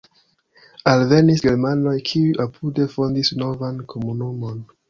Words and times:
Alvenis 0.91 1.43
germanoj, 1.47 1.95
kiuj 2.13 2.33
apude 2.47 2.89
fondis 2.97 3.33
novan 3.43 3.81
komunumon. 3.95 4.69